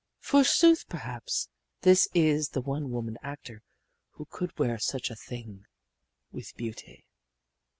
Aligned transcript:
Forsooth, 0.19 0.89
perhaps 0.89 1.47
this 1.81 2.07
is 2.15 2.49
the 2.49 2.61
one 2.61 2.89
woman 2.89 3.19
actor 3.21 3.61
who 4.13 4.25
could 4.25 4.57
wear 4.57 4.79
such 4.79 5.11
a 5.11 5.15
thing 5.15 5.67
with 6.31 6.55
beauty. 6.55 7.05